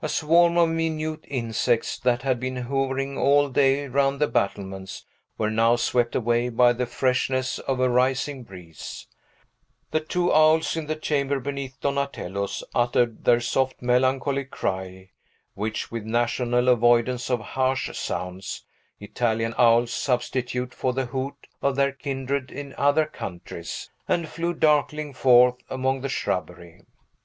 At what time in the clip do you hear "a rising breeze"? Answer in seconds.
7.80-9.08